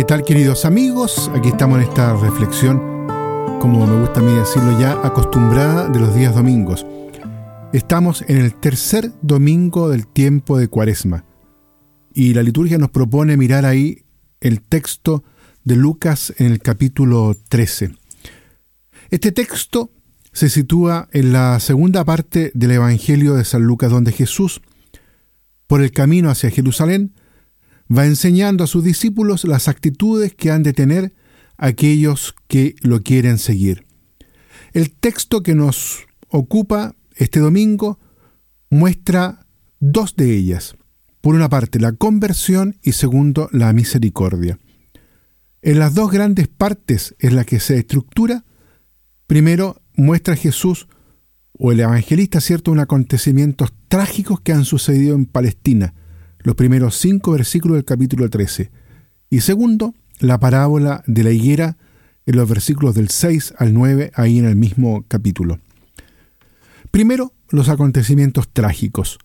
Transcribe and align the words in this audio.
¿qué 0.00 0.04
tal 0.04 0.24
queridos 0.24 0.64
amigos? 0.64 1.30
Aquí 1.34 1.50
estamos 1.50 1.76
en 1.76 1.86
esta 1.86 2.16
reflexión, 2.16 2.78
como 3.60 3.86
me 3.86 4.00
gusta 4.00 4.20
a 4.20 4.22
mí 4.22 4.32
decirlo 4.32 4.80
ya, 4.80 4.92
acostumbrada 4.92 5.90
de 5.90 6.00
los 6.00 6.14
días 6.14 6.34
domingos. 6.34 6.86
Estamos 7.74 8.24
en 8.26 8.38
el 8.38 8.54
tercer 8.54 9.12
domingo 9.20 9.90
del 9.90 10.06
tiempo 10.06 10.56
de 10.56 10.68
Cuaresma 10.68 11.26
y 12.14 12.32
la 12.32 12.42
liturgia 12.42 12.78
nos 12.78 12.88
propone 12.88 13.36
mirar 13.36 13.66
ahí 13.66 14.06
el 14.40 14.62
texto 14.62 15.22
de 15.64 15.76
Lucas 15.76 16.32
en 16.38 16.46
el 16.46 16.60
capítulo 16.60 17.36
13. 17.50 17.90
Este 19.10 19.32
texto 19.32 19.90
se 20.32 20.48
sitúa 20.48 21.10
en 21.12 21.34
la 21.34 21.60
segunda 21.60 22.06
parte 22.06 22.52
del 22.54 22.70
Evangelio 22.70 23.34
de 23.34 23.44
San 23.44 23.64
Lucas, 23.64 23.90
donde 23.90 24.12
Jesús, 24.12 24.62
por 25.66 25.82
el 25.82 25.92
camino 25.92 26.30
hacia 26.30 26.48
Jerusalén, 26.48 27.12
va 27.94 28.06
enseñando 28.06 28.64
a 28.64 28.66
sus 28.66 28.84
discípulos 28.84 29.44
las 29.44 29.68
actitudes 29.68 30.34
que 30.34 30.50
han 30.50 30.62
de 30.62 30.72
tener 30.72 31.12
aquellos 31.56 32.34
que 32.46 32.74
lo 32.80 33.02
quieren 33.02 33.38
seguir. 33.38 33.84
El 34.72 34.92
texto 34.92 35.42
que 35.42 35.54
nos 35.54 36.06
ocupa 36.28 36.94
este 37.16 37.40
domingo 37.40 37.98
muestra 38.70 39.46
dos 39.80 40.14
de 40.16 40.34
ellas. 40.34 40.76
Por 41.20 41.34
una 41.34 41.48
parte, 41.48 41.80
la 41.80 41.92
conversión 41.92 42.78
y 42.82 42.92
segundo, 42.92 43.48
la 43.52 43.72
misericordia. 43.72 44.58
En 45.60 45.78
las 45.78 45.94
dos 45.94 46.10
grandes 46.10 46.48
partes 46.48 47.14
en 47.18 47.36
las 47.36 47.44
que 47.44 47.60
se 47.60 47.76
estructura, 47.76 48.44
primero 49.26 49.82
muestra 49.94 50.36
Jesús 50.36 50.88
o 51.58 51.72
el 51.72 51.80
evangelista, 51.80 52.40
¿cierto?, 52.40 52.70
unos 52.72 52.84
acontecimientos 52.84 53.74
trágicos 53.88 54.40
que 54.40 54.52
han 54.52 54.64
sucedido 54.64 55.14
en 55.14 55.26
Palestina, 55.26 55.92
los 56.42 56.54
primeros 56.54 56.96
cinco 56.96 57.32
versículos 57.32 57.76
del 57.76 57.84
capítulo 57.84 58.28
13. 58.28 58.70
Y 59.30 59.40
segundo, 59.40 59.94
la 60.18 60.38
parábola 60.38 61.02
de 61.06 61.24
la 61.24 61.30
higuera 61.30 61.76
en 62.26 62.36
los 62.36 62.48
versículos 62.48 62.94
del 62.94 63.08
6 63.08 63.54
al 63.58 63.74
9, 63.74 64.12
ahí 64.14 64.38
en 64.38 64.44
el 64.44 64.56
mismo 64.56 65.04
capítulo. 65.08 65.58
Primero, 66.90 67.32
los 67.48 67.68
acontecimientos 67.68 68.48
trágicos. 68.52 69.18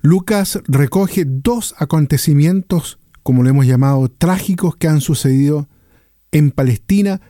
Lucas 0.00 0.60
recoge 0.66 1.24
dos 1.26 1.74
acontecimientos, 1.78 2.98
como 3.22 3.42
lo 3.42 3.50
hemos 3.50 3.66
llamado, 3.66 4.08
trágicos 4.08 4.76
que 4.76 4.88
han 4.88 5.00
sucedido 5.00 5.68
en 6.32 6.50
Palestina 6.50 7.20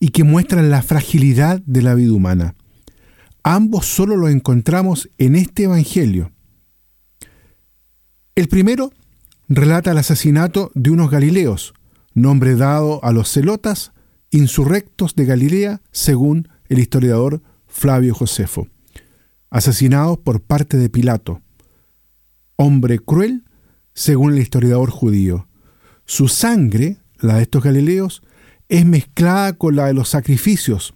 y 0.00 0.10
que 0.10 0.24
muestran 0.24 0.70
la 0.70 0.82
fragilidad 0.82 1.60
de 1.66 1.82
la 1.82 1.94
vida 1.94 2.12
humana. 2.12 2.54
Ambos 3.42 3.86
solo 3.86 4.16
los 4.16 4.30
encontramos 4.30 5.10
en 5.18 5.34
este 5.34 5.64
Evangelio. 5.64 6.32
El 8.38 8.46
primero 8.46 8.92
relata 9.48 9.90
el 9.90 9.98
asesinato 9.98 10.70
de 10.76 10.90
unos 10.90 11.10
galileos, 11.10 11.74
nombre 12.14 12.54
dado 12.54 13.04
a 13.04 13.10
los 13.10 13.32
celotas 13.32 13.90
insurrectos 14.30 15.16
de 15.16 15.24
Galilea, 15.24 15.82
según 15.90 16.48
el 16.68 16.78
historiador 16.78 17.42
Flavio 17.66 18.14
Josefo, 18.14 18.68
asesinados 19.50 20.18
por 20.18 20.40
parte 20.40 20.76
de 20.76 20.88
Pilato, 20.88 21.42
hombre 22.54 23.00
cruel, 23.00 23.42
según 23.92 24.34
el 24.34 24.38
historiador 24.38 24.90
judío. 24.90 25.48
Su 26.04 26.28
sangre, 26.28 26.98
la 27.18 27.38
de 27.38 27.42
estos 27.42 27.64
galileos, 27.64 28.22
es 28.68 28.86
mezclada 28.86 29.54
con 29.54 29.74
la 29.74 29.86
de 29.86 29.94
los 29.94 30.10
sacrificios, 30.10 30.94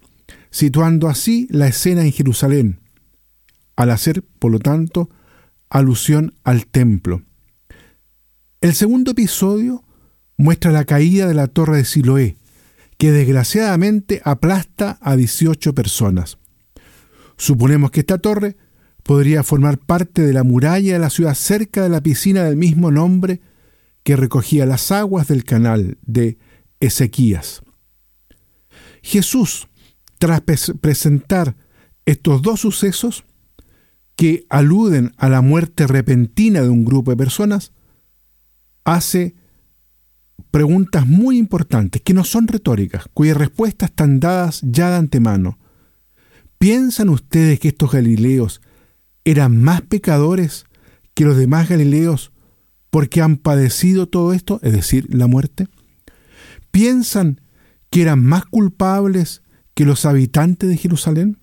situando 0.49 1.09
así 1.09 1.49
la 1.49 1.67
escena 1.67 2.03
en 2.03 2.13
Jerusalén, 2.13 2.79
al 3.75 3.89
hacer, 3.89 4.23
por 4.39 4.49
lo 4.49 4.59
tanto, 4.59 5.09
alusión 5.69 6.35
al 6.45 6.67
templo. 6.67 7.21
El 8.63 8.75
segundo 8.75 9.11
episodio 9.11 9.83
muestra 10.37 10.71
la 10.71 10.85
caída 10.85 11.27
de 11.27 11.33
la 11.33 11.47
torre 11.47 11.75
de 11.75 11.83
Siloé, 11.83 12.37
que 12.97 13.11
desgraciadamente 13.11 14.21
aplasta 14.23 14.97
a 15.01 15.17
18 15.17 15.75
personas. 15.75 16.37
Suponemos 17.35 17.91
que 17.91 17.99
esta 17.99 18.19
torre 18.19 18.55
podría 19.03 19.43
formar 19.43 19.79
parte 19.79 20.21
de 20.21 20.31
la 20.31 20.45
muralla 20.45 20.93
de 20.93 20.99
la 20.99 21.09
ciudad 21.09 21.35
cerca 21.35 21.83
de 21.83 21.89
la 21.89 21.99
piscina 21.99 22.45
del 22.45 22.55
mismo 22.55 22.89
nombre 22.89 23.41
que 24.01 24.15
recogía 24.15 24.65
las 24.65 24.93
aguas 24.93 25.27
del 25.27 25.43
canal 25.43 25.97
de 26.03 26.37
Ezequías. 26.79 27.63
Jesús, 29.01 29.67
tras 30.19 30.39
presentar 30.79 31.57
estos 32.05 32.41
dos 32.41 32.61
sucesos 32.61 33.25
que 34.15 34.45
aluden 34.47 35.11
a 35.17 35.27
la 35.27 35.41
muerte 35.41 35.85
repentina 35.85 36.61
de 36.61 36.69
un 36.69 36.85
grupo 36.85 37.11
de 37.11 37.17
personas, 37.17 37.73
hace 38.83 39.35
preguntas 40.51 41.07
muy 41.07 41.37
importantes 41.37 42.01
que 42.01 42.13
no 42.13 42.23
son 42.23 42.47
retóricas, 42.47 43.05
cuyas 43.13 43.37
respuestas 43.37 43.89
están 43.89 44.19
dadas 44.19 44.61
ya 44.63 44.89
de 44.89 44.97
antemano. 44.97 45.57
¿Piensan 46.57 47.09
ustedes 47.09 47.59
que 47.59 47.69
estos 47.69 47.91
galileos 47.91 48.61
eran 49.25 49.61
más 49.61 49.81
pecadores 49.81 50.65
que 51.13 51.25
los 51.25 51.37
demás 51.37 51.69
galileos 51.69 52.31
porque 52.89 53.21
han 53.21 53.37
padecido 53.37 54.07
todo 54.07 54.33
esto, 54.33 54.59
es 54.61 54.73
decir, 54.73 55.07
la 55.09 55.27
muerte? 55.27 55.67
¿Piensan 56.71 57.41
que 57.89 58.01
eran 58.03 58.23
más 58.23 58.45
culpables 58.45 59.41
que 59.73 59.85
los 59.85 60.05
habitantes 60.05 60.69
de 60.69 60.77
Jerusalén? 60.77 61.39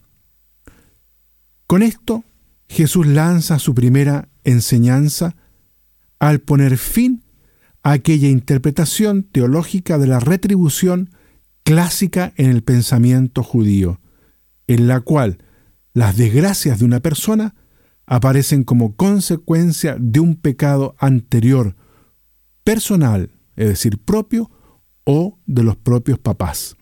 Con 1.67 1.83
esto, 1.83 2.25
Jesús 2.69 3.07
lanza 3.07 3.59
su 3.59 3.75
primera 3.75 4.29
enseñanza 4.45 5.37
al 6.21 6.41
poner 6.41 6.79
fin 6.79 7.25
aquella 7.83 8.29
interpretación 8.29 9.23
teológica 9.23 9.99
de 9.99 10.07
la 10.07 10.21
retribución 10.21 11.11
clásica 11.63 12.33
en 12.37 12.51
el 12.51 12.63
pensamiento 12.63 13.43
judío, 13.43 14.01
en 14.67 14.87
la 14.87 15.01
cual 15.01 15.39
las 15.93 16.17
desgracias 16.17 16.79
de 16.79 16.85
una 16.85 17.01
persona 17.01 17.55
aparecen 18.07 18.65
como 18.65 18.97
consecuencia 18.97 19.97
de 19.99 20.21
un 20.21 20.37
pecado 20.37 20.95
anterior, 20.99 21.77
personal, 22.65 23.31
es 23.57 23.69
decir, 23.69 23.99
propio, 23.99 24.51
o 25.05 25.39
de 25.47 25.63
los 25.63 25.77
propios 25.77 26.19
papás. 26.19 26.77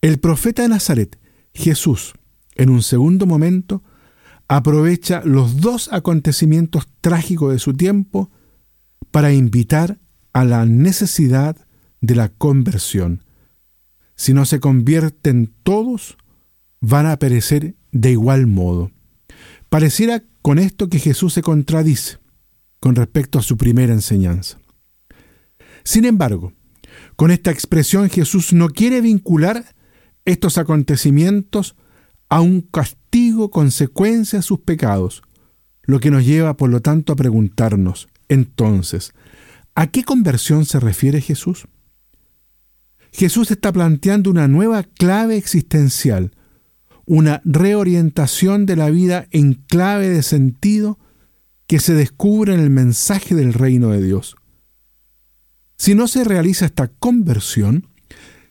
El 0.00 0.18
profeta 0.18 0.62
de 0.62 0.68
Nazaret, 0.68 1.18
Jesús, 1.54 2.14
en 2.54 2.70
un 2.70 2.82
segundo 2.82 3.26
momento, 3.26 3.82
aprovecha 4.48 5.22
los 5.24 5.60
dos 5.60 5.92
acontecimientos 5.92 6.86
trágicos 7.00 7.52
de 7.52 7.58
su 7.58 7.72
tiempo 7.72 8.30
para 9.10 9.32
invitar 9.32 9.98
a 10.32 10.44
la 10.44 10.66
necesidad 10.66 11.56
de 12.00 12.14
la 12.14 12.28
conversión. 12.28 13.24
Si 14.16 14.34
no 14.34 14.44
se 14.44 14.60
convierten 14.60 15.54
todos, 15.62 16.16
van 16.80 17.06
a 17.06 17.18
perecer 17.18 17.74
de 17.92 18.12
igual 18.12 18.46
modo. 18.46 18.90
Pareciera 19.68 20.22
con 20.42 20.58
esto 20.58 20.88
que 20.88 20.98
Jesús 20.98 21.32
se 21.32 21.42
contradice 21.42 22.18
con 22.80 22.94
respecto 22.94 23.38
a 23.38 23.42
su 23.42 23.56
primera 23.56 23.92
enseñanza. 23.92 24.58
Sin 25.82 26.04
embargo, 26.04 26.52
con 27.16 27.30
esta 27.30 27.50
expresión 27.50 28.10
Jesús 28.10 28.52
no 28.52 28.68
quiere 28.68 29.00
vincular 29.00 29.64
estos 30.24 30.58
acontecimientos 30.58 31.76
a 32.28 32.40
un 32.40 32.60
castigo 32.60 33.50
consecuencia 33.50 34.40
de 34.40 34.42
sus 34.42 34.60
pecados, 34.60 35.22
lo 35.84 36.00
que 36.00 36.10
nos 36.10 36.24
lleva 36.24 36.56
por 36.56 36.70
lo 36.70 36.82
tanto 36.82 37.12
a 37.12 37.16
preguntarnos, 37.16 38.08
entonces, 38.28 39.12
¿a 39.74 39.86
qué 39.88 40.04
conversión 40.04 40.64
se 40.64 40.80
refiere 40.80 41.20
Jesús? 41.20 41.66
Jesús 43.12 43.50
está 43.50 43.72
planteando 43.72 44.30
una 44.30 44.48
nueva 44.48 44.82
clave 44.82 45.36
existencial, 45.36 46.32
una 47.06 47.40
reorientación 47.44 48.66
de 48.66 48.76
la 48.76 48.90
vida 48.90 49.26
en 49.30 49.54
clave 49.54 50.08
de 50.08 50.22
sentido 50.22 50.98
que 51.66 51.80
se 51.80 51.94
descubre 51.94 52.54
en 52.54 52.60
el 52.60 52.70
mensaje 52.70 53.34
del 53.34 53.52
reino 53.52 53.90
de 53.90 54.02
Dios. 54.02 54.36
Si 55.76 55.94
no 55.94 56.08
se 56.08 56.24
realiza 56.24 56.66
esta 56.66 56.88
conversión, 56.88 57.86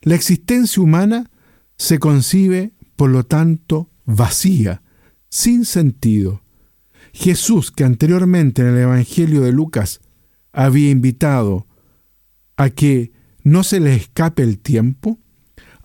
la 0.02 0.14
existencia 0.14 0.82
humana 0.82 1.30
se 1.76 1.98
concibe, 1.98 2.72
por 2.96 3.10
lo 3.10 3.24
tanto, 3.24 3.90
vacía, 4.04 4.82
sin 5.28 5.64
sentido, 5.64 6.42
Jesús, 7.16 7.70
que 7.70 7.82
anteriormente 7.82 8.60
en 8.60 8.68
el 8.68 8.76
Evangelio 8.76 9.40
de 9.40 9.50
Lucas 9.50 10.00
había 10.52 10.90
invitado 10.90 11.66
a 12.58 12.68
que 12.68 13.10
no 13.42 13.64
se 13.64 13.80
le 13.80 13.94
escape 13.94 14.42
el 14.42 14.58
tiempo, 14.58 15.18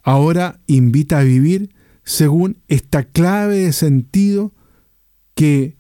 ahora 0.03 0.59
invita 0.67 1.19
a 1.19 1.23
vivir 1.23 1.73
según 2.03 2.57
esta 2.67 3.05
clave 3.05 3.59
de 3.59 3.71
sentido 3.71 4.53
que 5.33 5.77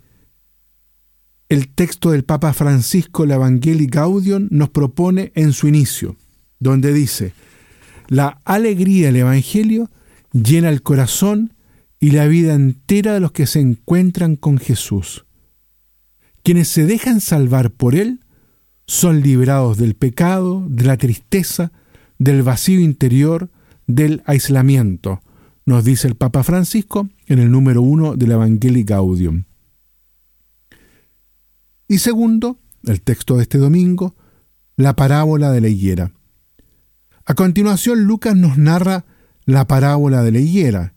el 1.49 1.67
texto 1.67 2.11
del 2.11 2.23
Papa 2.23 2.53
Francisco, 2.53 3.25
la 3.25 3.35
Evangelii 3.35 3.87
Gaudium, 3.87 4.47
nos 4.51 4.69
propone 4.69 5.33
en 5.35 5.51
su 5.51 5.67
inicio, 5.67 6.15
donde 6.59 6.93
dice, 6.93 7.33
la 8.07 8.39
alegría 8.45 9.07
del 9.07 9.17
Evangelio 9.17 9.91
llena 10.31 10.69
el 10.69 10.81
corazón 10.81 11.53
y 11.99 12.11
la 12.11 12.25
vida 12.27 12.53
entera 12.53 13.13
de 13.13 13.19
los 13.19 13.33
que 13.33 13.47
se 13.47 13.59
encuentran 13.59 14.37
con 14.37 14.57
Jesús. 14.57 15.25
Quienes 16.43 16.67
se 16.67 16.85
dejan 16.85 17.21
salvar 17.21 17.71
por 17.71 17.95
Él 17.95 18.19
son 18.87 19.21
liberados 19.21 19.77
del 19.77 19.95
pecado, 19.95 20.65
de 20.67 20.85
la 20.85 20.97
tristeza, 20.97 21.71
del 22.17 22.43
vacío 22.43 22.79
interior, 22.79 23.49
del 23.87 24.21
aislamiento, 24.25 25.21
nos 25.65 25.83
dice 25.83 26.07
el 26.07 26.15
Papa 26.15 26.43
Francisco 26.43 27.09
en 27.27 27.39
el 27.39 27.51
número 27.51 27.81
uno 27.81 28.15
del 28.15 28.31
Evangelii 28.31 28.83
Gaudium. 28.83 29.43
Y 31.87 31.99
segundo, 31.99 32.57
el 32.83 33.01
texto 33.01 33.37
de 33.37 33.43
este 33.43 33.57
domingo, 33.57 34.15
la 34.75 34.95
parábola 34.95 35.51
de 35.51 35.61
la 35.61 35.67
higuera. 35.67 36.11
A 37.25 37.35
continuación, 37.35 38.03
Lucas 38.05 38.35
nos 38.35 38.57
narra 38.57 39.05
la 39.45 39.67
parábola 39.67 40.23
de 40.23 40.31
la 40.31 40.39
higuera. 40.39 40.93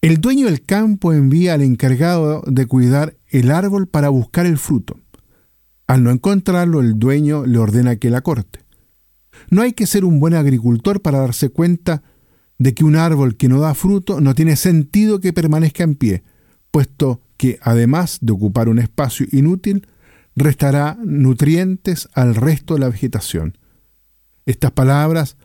El 0.00 0.20
dueño 0.20 0.46
del 0.46 0.62
campo 0.62 1.12
envía 1.12 1.54
al 1.54 1.62
encargado 1.62 2.44
de 2.46 2.66
cuidar 2.66 3.16
el 3.26 3.50
árbol 3.50 3.88
para 3.88 4.10
buscar 4.10 4.46
el 4.46 4.56
fruto. 4.56 4.96
Al 5.88 6.04
no 6.04 6.10
encontrarlo, 6.12 6.80
el 6.80 7.00
dueño 7.00 7.44
le 7.46 7.58
ordena 7.58 7.96
que 7.96 8.08
la 8.08 8.20
corte. 8.20 8.60
No 9.50 9.62
hay 9.62 9.72
que 9.72 9.86
ser 9.86 10.04
un 10.04 10.20
buen 10.20 10.34
agricultor 10.34 11.02
para 11.02 11.18
darse 11.18 11.48
cuenta 11.48 12.04
de 12.58 12.74
que 12.74 12.84
un 12.84 12.94
árbol 12.94 13.36
que 13.36 13.48
no 13.48 13.58
da 13.58 13.74
fruto 13.74 14.20
no 14.20 14.36
tiene 14.36 14.54
sentido 14.54 15.18
que 15.18 15.32
permanezca 15.32 15.82
en 15.82 15.96
pie, 15.96 16.22
puesto 16.70 17.20
que, 17.36 17.58
además 17.60 18.18
de 18.20 18.32
ocupar 18.32 18.68
un 18.68 18.78
espacio 18.78 19.26
inútil, 19.32 19.88
restará 20.36 20.96
nutrientes 21.04 22.08
al 22.12 22.36
resto 22.36 22.74
de 22.74 22.80
la 22.80 22.88
vegetación. 22.88 23.58
Estas 24.46 24.70
palabras 24.70 25.36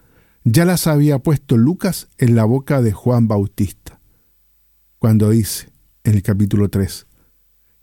ya 0.44 0.63
las 0.63 0.85
había 0.85 1.19
puesto 1.19 1.57
Lucas 1.57 2.09
en 2.19 2.35
la 2.35 2.45
boca 2.45 2.83
de 2.83 2.91
Juan 2.91 3.27
Bautista, 3.27 3.93
cuando 5.03 5.31
dice 5.31 5.67
en 6.05 6.13
el 6.13 6.23
capítulo 6.23 6.69
3, 6.69 7.07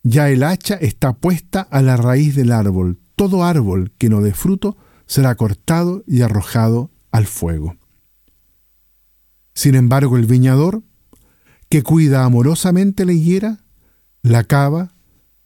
Ya 0.02 0.30
el 0.30 0.42
hacha 0.42 0.76
está 0.76 1.12
puesta 1.12 1.60
a 1.60 1.82
la 1.82 1.98
raíz 1.98 2.34
del 2.34 2.50
árbol, 2.50 2.98
todo 3.14 3.44
árbol 3.44 3.92
que 3.98 4.08
no 4.08 4.22
dé 4.22 4.32
fruto 4.32 4.78
será 5.04 5.34
cortado 5.34 6.02
y 6.06 6.22
arrojado 6.22 6.90
al 7.10 7.26
fuego. 7.26 7.76
Sin 9.52 9.74
embargo, 9.74 10.16
el 10.16 10.24
viñador, 10.24 10.82
que 11.68 11.82
cuida 11.82 12.24
amorosamente 12.24 13.04
la 13.04 13.12
higuera, 13.12 13.64
la 14.22 14.44
cava, 14.44 14.94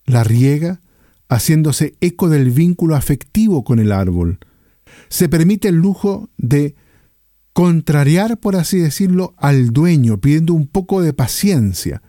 la 0.05 0.23
riega, 0.23 0.81
haciéndose 1.29 1.97
eco 2.01 2.29
del 2.29 2.53
vínculo 2.53 2.95
afectivo 2.95 3.65
con 3.65 3.81
el 3.81 3.91
árbol, 3.91 4.39
se 5.09 5.29
permite 5.29 5.67
el 5.67 5.75
lujo 5.75 6.31
de 6.37 6.77
contrariar, 7.55 8.39
por 8.39 8.57
así 8.57 8.79
decirlo, 8.79 9.33
al 9.39 9.71
dueño, 9.71 10.21
pidiendo 10.21 10.53
un 10.53 10.67
poco 10.67 11.01
de 11.01 11.15
paciencia 11.15 12.03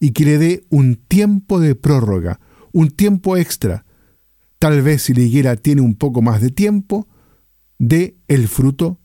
y 0.00 0.12
que 0.12 0.24
le 0.24 0.38
dé 0.38 0.64
un 0.70 0.94
tiempo 0.96 1.60
de 1.60 1.74
prórroga, 1.74 2.40
un 2.72 2.90
tiempo 2.90 3.36
extra. 3.36 3.84
Tal 4.58 4.82
vez 4.82 5.02
si 5.02 5.12
la 5.12 5.22
higuera 5.22 5.56
tiene 5.56 5.82
un 5.82 5.96
poco 5.96 6.22
más 6.22 6.40
de 6.40 6.50
tiempo, 6.50 7.08
dé 7.78 8.16
el 8.28 8.46
fruto 8.46 9.00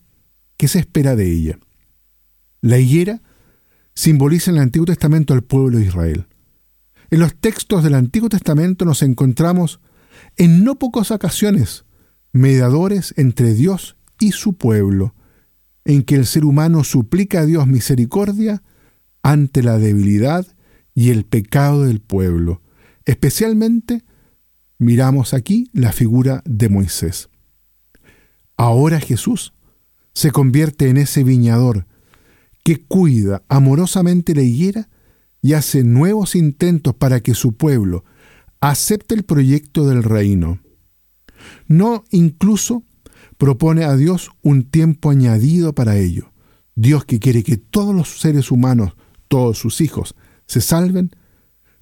que 0.56 0.68
se 0.68 0.78
espera 0.78 1.16
de 1.16 1.30
ella. 1.30 1.58
La 2.60 2.78
higuera 2.78 3.20
simboliza 3.92 4.52
en 4.52 4.58
el 4.58 4.62
Antiguo 4.62 4.86
Testamento 4.86 5.34
al 5.34 5.42
pueblo 5.42 5.78
de 5.78 5.86
Israel. 5.86 6.26
En 7.10 7.18
los 7.18 7.34
textos 7.34 7.82
del 7.82 7.94
Antiguo 7.94 8.28
Testamento 8.28 8.84
nos 8.84 9.02
encontramos 9.02 9.80
en 10.36 10.62
no 10.62 10.78
pocas 10.78 11.10
ocasiones 11.10 11.84
mediadores 12.32 13.12
entre 13.16 13.54
Dios 13.54 13.96
y 14.20 14.30
su 14.32 14.52
pueblo, 14.52 15.14
en 15.90 16.04
que 16.04 16.14
el 16.14 16.24
ser 16.24 16.44
humano 16.44 16.84
suplica 16.84 17.40
a 17.40 17.46
Dios 17.46 17.66
misericordia 17.66 18.62
ante 19.24 19.60
la 19.64 19.76
debilidad 19.76 20.46
y 20.94 21.10
el 21.10 21.24
pecado 21.24 21.82
del 21.82 22.00
pueblo. 22.00 22.62
Especialmente 23.06 24.04
miramos 24.78 25.34
aquí 25.34 25.68
la 25.72 25.90
figura 25.90 26.42
de 26.44 26.68
Moisés. 26.68 27.28
Ahora 28.56 29.00
Jesús 29.00 29.52
se 30.14 30.30
convierte 30.30 30.88
en 30.88 30.96
ese 30.96 31.24
viñador 31.24 31.86
que 32.62 32.84
cuida 32.84 33.42
amorosamente 33.48 34.32
la 34.36 34.42
higuera 34.42 34.88
y 35.42 35.54
hace 35.54 35.82
nuevos 35.82 36.36
intentos 36.36 36.94
para 36.94 37.18
que 37.18 37.34
su 37.34 37.56
pueblo 37.56 38.04
acepte 38.60 39.16
el 39.16 39.24
proyecto 39.24 39.88
del 39.88 40.04
reino. 40.04 40.60
No 41.66 42.04
incluso 42.10 42.84
propone 43.40 43.84
a 43.84 43.96
Dios 43.96 44.30
un 44.42 44.64
tiempo 44.64 45.08
añadido 45.10 45.74
para 45.74 45.96
ello. 45.96 46.30
Dios 46.74 47.06
que 47.06 47.18
quiere 47.18 47.42
que 47.42 47.56
todos 47.56 47.94
los 47.94 48.20
seres 48.20 48.50
humanos, 48.50 48.92
todos 49.28 49.56
sus 49.56 49.80
hijos, 49.80 50.14
se 50.46 50.60
salven, 50.60 51.10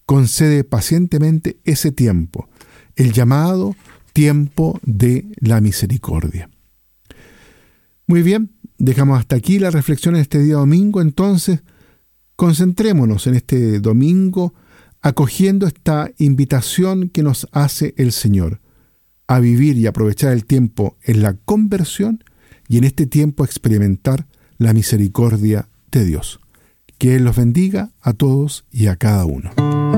concede 0.06 0.62
pacientemente 0.62 1.58
ese 1.64 1.90
tiempo, 1.90 2.48
el 2.94 3.12
llamado 3.12 3.74
tiempo 4.12 4.78
de 4.84 5.26
la 5.40 5.60
misericordia. 5.60 6.48
Muy 8.06 8.22
bien, 8.22 8.52
Dejamos 8.80 9.18
hasta 9.18 9.34
aquí 9.34 9.58
la 9.58 9.70
reflexión 9.70 10.14
en 10.14 10.20
este 10.20 10.40
día 10.40 10.54
domingo, 10.54 11.00
entonces 11.00 11.64
concentrémonos 12.36 13.26
en 13.26 13.34
este 13.34 13.80
domingo 13.80 14.54
acogiendo 15.00 15.66
esta 15.66 16.08
invitación 16.18 17.08
que 17.08 17.24
nos 17.24 17.48
hace 17.50 17.94
el 17.96 18.12
Señor 18.12 18.60
a 19.28 19.38
vivir 19.38 19.76
y 19.76 19.86
aprovechar 19.86 20.32
el 20.32 20.44
tiempo 20.44 20.96
en 21.04 21.22
la 21.22 21.34
conversión 21.34 22.24
y 22.66 22.78
en 22.78 22.84
este 22.84 23.06
tiempo 23.06 23.44
experimentar 23.44 24.26
la 24.56 24.72
misericordia 24.72 25.68
de 25.92 26.04
Dios. 26.04 26.40
Que 26.98 27.14
Él 27.14 27.24
los 27.24 27.36
bendiga 27.36 27.92
a 28.00 28.14
todos 28.14 28.64
y 28.72 28.88
a 28.88 28.96
cada 28.96 29.24
uno. 29.24 29.97